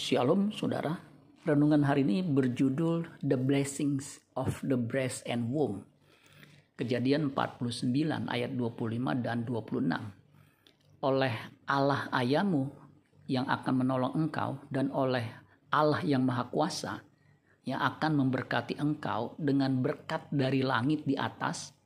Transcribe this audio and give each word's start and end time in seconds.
Shalom 0.00 0.48
saudara. 0.48 0.96
Renungan 1.44 1.84
hari 1.84 2.08
ini 2.08 2.24
berjudul 2.24 3.20
The 3.20 3.36
Blessings 3.36 4.16
of 4.32 4.56
the 4.64 4.80
Breast 4.80 5.20
and 5.28 5.52
Womb. 5.52 5.84
Kejadian 6.72 7.28
49 7.36 8.08
ayat 8.32 8.56
25 8.56 8.96
dan 9.20 9.44
26. 9.44 11.04
Oleh 11.04 11.36
Allah 11.68 12.08
ayahmu 12.16 12.72
yang 13.28 13.44
akan 13.44 13.74
menolong 13.76 14.16
engkau 14.16 14.56
dan 14.72 14.88
oleh 14.88 15.36
Allah 15.68 16.00
yang 16.00 16.24
Maha 16.24 16.48
Kuasa 16.48 17.04
yang 17.68 17.84
akan 17.84 18.24
memberkati 18.24 18.80
engkau 18.80 19.36
dengan 19.36 19.84
berkat 19.84 20.24
dari 20.32 20.64
langit 20.64 21.04
di 21.04 21.12
atas, 21.12 21.76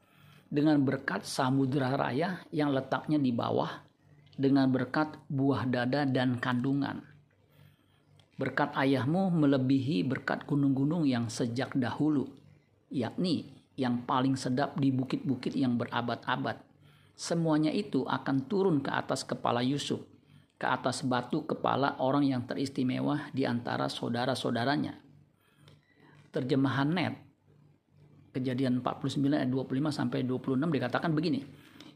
dengan 0.46 0.78
berkat 0.86 1.26
samudera 1.26 1.98
raya 1.98 2.46
yang 2.54 2.70
letaknya 2.70 3.18
di 3.18 3.34
bawah, 3.34 3.82
dengan 4.38 4.70
berkat 4.70 5.18
buah 5.26 5.66
dada 5.66 6.06
dan 6.06 6.38
kandungan. 6.38 7.13
Berkat 8.34 8.74
ayahmu 8.74 9.30
melebihi 9.30 10.02
berkat 10.02 10.42
gunung-gunung 10.42 11.06
yang 11.06 11.30
sejak 11.30 11.70
dahulu, 11.78 12.26
yakni 12.90 13.54
yang 13.78 14.02
paling 14.02 14.34
sedap 14.34 14.74
di 14.78 14.90
bukit-bukit 14.90 15.54
yang 15.54 15.78
berabad-abad. 15.78 16.58
Semuanya 17.14 17.70
itu 17.70 18.02
akan 18.02 18.50
turun 18.50 18.82
ke 18.82 18.90
atas 18.90 19.22
kepala 19.22 19.62
Yusuf, 19.62 20.02
ke 20.58 20.66
atas 20.66 21.06
batu 21.06 21.46
kepala 21.46 21.94
orang 22.02 22.26
yang 22.26 22.42
teristimewa 22.42 23.30
di 23.30 23.46
antara 23.46 23.86
saudara-saudaranya. 23.86 24.98
Terjemahan 26.34 26.90
net 26.90 27.14
Kejadian 28.34 28.82
49 28.82 29.30
ayat 29.30 29.46
25 29.46 29.94
sampai 29.94 30.26
26 30.26 30.58
dikatakan 30.66 31.14
begini. 31.14 31.46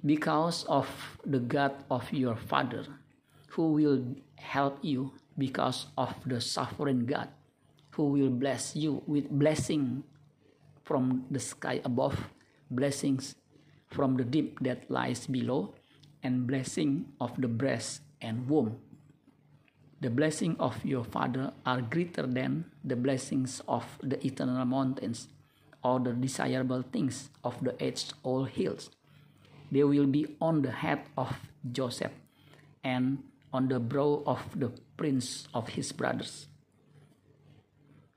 Because 0.07 0.63
of 0.71 0.87
the 1.27 1.43
God 1.43 1.75
of 1.91 2.07
your 2.15 2.39
father 2.39 2.87
who 3.59 3.75
will 3.75 3.99
help 4.39 4.79
you 4.87 5.11
because 5.39 5.87
of 5.97 6.13
the 6.27 6.41
sovereign 6.41 7.07
God 7.07 7.29
who 7.93 8.11
will 8.11 8.31
bless 8.31 8.77
you 8.77 9.03
with 9.07 9.31
blessing 9.31 10.03
from 10.83 11.25
the 11.31 11.39
sky 11.39 11.81
above, 11.85 12.31
blessings 12.71 13.35
from 13.89 14.17
the 14.17 14.25
deep 14.25 14.59
that 14.61 14.91
lies 14.91 15.27
below, 15.27 15.75
and 16.23 16.47
blessing 16.47 17.07
of 17.21 17.35
the 17.41 17.49
breast 17.49 18.03
and 18.21 18.49
womb. 18.49 18.79
The 20.01 20.11
blessing 20.11 20.57
of 20.61 20.85
your 20.85 21.03
father 21.03 21.53
are 21.67 21.81
greater 21.81 22.27
than 22.27 22.67
the 22.85 22.95
blessings 22.95 23.63
of 23.67 23.85
the 24.03 24.25
eternal 24.25 24.65
mountains 24.65 25.29
or 25.83 25.99
the 25.99 26.13
desirable 26.13 26.83
things 26.83 27.31
of 27.43 27.63
the 27.63 27.75
age 27.83 28.07
old 28.23 28.51
hills. 28.51 28.91
They 29.73 29.83
will 29.83 30.07
be 30.07 30.37
on 30.41 30.63
the 30.63 30.71
head 30.71 31.03
of 31.17 31.35
Joseph 31.73 32.13
and 32.85 33.23
on 33.53 33.69
the 33.69 33.81
brow 33.81 34.21
of 34.29 34.41
the 34.57 34.69
prince 34.99 35.49
of 35.57 35.73
his 35.73 35.93
brothers. 35.95 36.49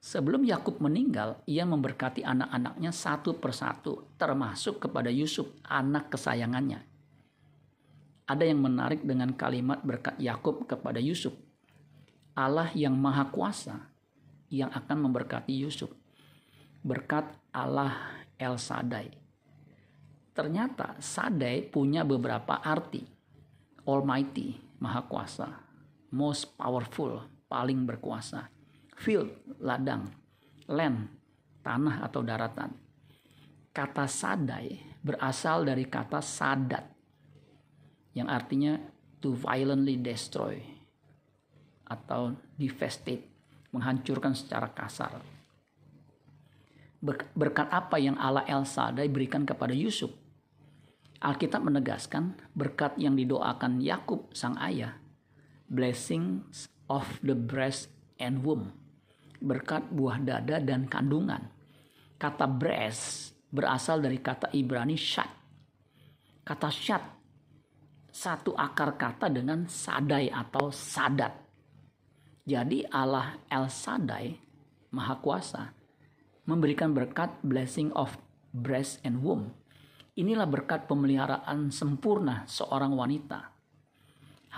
Sebelum 0.02 0.42
Yakub 0.42 0.82
meninggal, 0.82 1.46
ia 1.46 1.62
memberkati 1.62 2.26
anak-anaknya 2.26 2.90
satu 2.90 3.38
persatu, 3.38 4.18
termasuk 4.18 4.82
kepada 4.82 5.14
Yusuf, 5.14 5.46
anak 5.70 6.10
kesayangannya. 6.10 6.82
Ada 8.26 8.44
yang 8.50 8.66
menarik 8.66 9.06
dengan 9.06 9.30
kalimat 9.38 9.86
berkat 9.86 10.18
Yakub 10.18 10.66
kepada 10.66 10.98
Yusuf. 10.98 11.38
Allah 12.34 12.74
yang 12.74 12.98
Maha 12.98 13.30
Kuasa 13.30 13.78
yang 14.50 14.74
akan 14.74 15.06
memberkati 15.06 15.54
Yusuf. 15.54 15.94
Berkat 16.82 17.30
Allah 17.54 17.94
El 18.42 18.58
Sadai. 18.58 19.14
Ternyata 20.34 20.98
Sadai 20.98 21.62
punya 21.62 22.02
beberapa 22.02 22.58
arti. 22.58 23.06
Almighty, 23.86 24.71
Maha 24.82 25.06
Kuasa. 25.06 25.48
Most 26.12 26.58
powerful, 26.60 27.24
paling 27.48 27.88
berkuasa 27.88 28.52
field, 29.02 29.34
ladang, 29.58 30.14
land, 30.70 31.10
tanah 31.66 32.06
atau 32.06 32.22
daratan. 32.22 32.70
Kata 33.74 34.06
sadai 34.06 34.78
berasal 35.02 35.66
dari 35.66 35.90
kata 35.90 36.22
sadat 36.22 36.86
yang 38.14 38.30
artinya 38.30 38.78
to 39.18 39.34
violently 39.34 39.98
destroy 39.98 40.62
atau 41.90 42.38
devastate, 42.56 43.26
menghancurkan 43.74 44.38
secara 44.38 44.70
kasar. 44.70 45.18
Berkat 47.34 47.68
apa 47.74 47.98
yang 47.98 48.14
Allah 48.22 48.46
El 48.46 48.62
Sadai 48.62 49.10
berikan 49.10 49.42
kepada 49.42 49.74
Yusuf? 49.74 50.14
Alkitab 51.22 51.62
menegaskan 51.62 52.34
berkat 52.58 52.98
yang 52.98 53.14
didoakan 53.14 53.78
Yakub 53.78 54.34
sang 54.34 54.58
ayah, 54.58 54.98
blessings 55.70 56.66
of 56.90 57.06
the 57.22 57.38
breast 57.38 57.94
and 58.18 58.42
womb 58.42 58.74
berkat 59.42 59.90
buah 59.90 60.22
dada 60.22 60.62
dan 60.62 60.86
kandungan. 60.86 61.50
Kata 62.22 62.46
breast 62.46 63.34
berasal 63.50 64.00
dari 64.00 64.22
kata 64.22 64.54
Ibrani 64.54 64.94
shat. 64.94 65.28
Kata 66.46 66.70
shat 66.70 67.04
satu 68.14 68.54
akar 68.54 68.96
kata 69.02 69.34
dengan 69.34 69.66
sadai 69.66 70.30
atau 70.30 70.70
sadat. 70.70 71.34
Jadi 72.46 72.86
Allah 72.90 73.38
El 73.50 73.70
Sadai, 73.70 74.34
Maha 74.94 75.16
Kuasa, 75.22 75.72
memberikan 76.50 76.92
berkat 76.92 77.30
blessing 77.46 77.94
of 77.94 78.18
breast 78.52 78.98
and 79.06 79.22
womb. 79.22 79.54
Inilah 80.12 80.44
berkat 80.44 80.92
pemeliharaan 80.92 81.72
sempurna 81.72 82.44
seorang 82.44 82.92
wanita. 82.92 83.48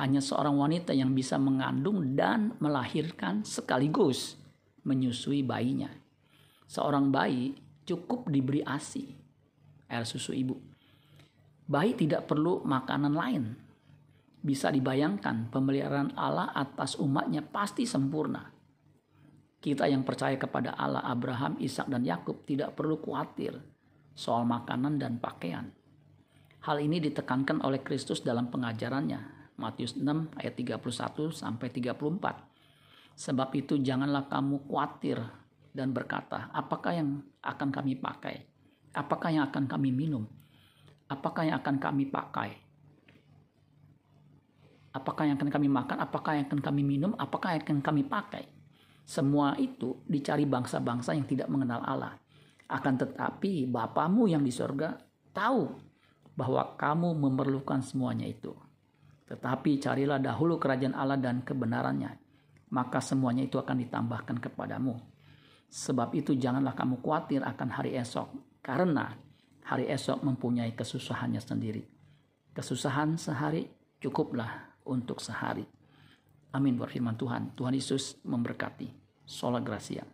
Hanya 0.02 0.18
seorang 0.18 0.58
wanita 0.58 0.98
yang 0.98 1.14
bisa 1.14 1.38
mengandung 1.38 2.18
dan 2.18 2.58
melahirkan 2.58 3.46
sekaligus 3.46 4.34
menyusui 4.82 5.46
bayinya. 5.46 5.94
Seorang 6.66 7.14
bayi 7.14 7.54
cukup 7.86 8.34
diberi 8.34 8.66
ASI, 8.66 9.06
air 9.94 10.10
susu 10.10 10.34
ibu. 10.34 10.58
Bayi 11.70 11.94
tidak 11.94 12.26
perlu 12.26 12.66
makanan 12.66 13.14
lain. 13.14 13.44
Bisa 14.42 14.74
dibayangkan 14.74 15.54
pemeliharaan 15.54 16.18
Allah 16.18 16.50
atas 16.50 16.98
umatnya 16.98 17.46
pasti 17.46 17.86
sempurna. 17.86 18.42
Kita 19.62 19.86
yang 19.86 20.02
percaya 20.02 20.34
kepada 20.34 20.74
Allah 20.74 21.06
Abraham, 21.06 21.62
Ishak 21.62 21.94
dan 21.94 22.02
Yakub 22.02 22.42
tidak 22.42 22.74
perlu 22.74 22.98
khawatir 22.98 23.73
soal 24.14 24.46
makanan 24.46 25.02
dan 25.02 25.18
pakaian. 25.18 25.74
Hal 26.64 26.80
ini 26.80 27.04
ditekankan 27.04 27.60
oleh 27.66 27.84
Kristus 27.84 28.24
dalam 28.24 28.48
pengajarannya. 28.48 29.52
Matius 29.54 29.94
6 29.94 30.34
ayat 30.40 30.54
31 30.58 30.82
sampai 31.30 31.68
34 31.70 32.00
Sebab 33.14 33.50
itu 33.54 33.78
janganlah 33.78 34.26
kamu 34.26 34.66
khawatir 34.66 35.22
dan 35.70 35.94
berkata, 35.94 36.50
apakah 36.50 36.98
yang 36.98 37.22
akan 37.46 37.70
kami 37.70 37.94
pakai? 37.98 38.42
Apakah 38.94 39.30
yang 39.30 39.46
akan 39.50 39.66
kami 39.70 39.90
minum? 39.94 40.26
Apakah 41.10 41.46
yang 41.46 41.62
akan 41.62 41.78
kami 41.78 42.10
pakai? 42.10 42.50
Apakah 44.94 45.26
yang 45.26 45.38
akan 45.42 45.50
kami 45.50 45.68
makan? 45.70 45.98
Apakah 46.02 46.32
yang 46.38 46.46
akan 46.50 46.62
kami 46.62 46.82
minum? 46.86 47.12
Apakah 47.18 47.58
yang 47.58 47.62
akan 47.66 47.82
kami 47.82 48.06
pakai? 48.06 48.46
Semua 49.04 49.58
itu 49.58 50.00
dicari 50.06 50.46
bangsa-bangsa 50.46 51.18
yang 51.18 51.26
tidak 51.26 51.50
mengenal 51.50 51.82
Allah. 51.82 52.23
Akan 52.70 52.96
tetapi 52.96 53.68
Bapamu 53.68 54.28
yang 54.28 54.42
di 54.42 54.52
sorga 54.52 54.96
tahu 55.34 55.68
bahwa 56.34 56.74
kamu 56.78 57.14
memerlukan 57.18 57.82
semuanya 57.86 58.26
itu. 58.26 58.54
Tetapi 59.30 59.80
carilah 59.80 60.20
dahulu 60.20 60.60
kerajaan 60.60 60.94
Allah 60.94 61.18
dan 61.18 61.42
kebenarannya, 61.42 62.12
maka 62.74 63.00
semuanya 63.00 63.46
itu 63.46 63.58
akan 63.58 63.82
ditambahkan 63.86 64.38
kepadamu. 64.42 65.00
Sebab 65.74 66.14
itu 66.14 66.38
janganlah 66.38 66.78
kamu 66.78 67.02
khawatir 67.02 67.42
akan 67.42 67.70
hari 67.74 67.98
esok, 67.98 68.30
karena 68.62 69.10
hari 69.66 69.90
esok 69.90 70.22
mempunyai 70.22 70.78
kesusahannya 70.78 71.42
sendiri. 71.42 71.82
Kesusahan 72.54 73.18
sehari 73.18 73.66
cukuplah 73.98 74.78
untuk 74.86 75.18
sehari. 75.18 75.66
Amin 76.54 76.78
buat 76.78 76.94
firman 76.94 77.18
Tuhan. 77.18 77.58
Tuhan 77.58 77.74
Yesus 77.74 78.22
memberkati. 78.22 78.86
Sola 79.26 79.58
Gracia. 79.58 80.06